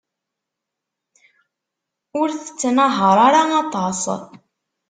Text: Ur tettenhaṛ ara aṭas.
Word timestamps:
Ur 2.19 2.27
tettenhaṛ 2.31 3.17
ara 3.27 3.41
aṭas. 3.63 4.01